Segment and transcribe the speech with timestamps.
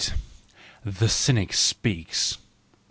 [0.83, 2.39] The Cynic Speaks.